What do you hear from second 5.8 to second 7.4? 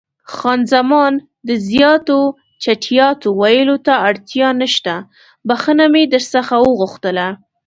مې در څخه وغوښتله.